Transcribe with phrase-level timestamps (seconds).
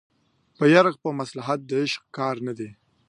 [0.57, 2.69] په يرغ په مصلحت د عشق کار نه دی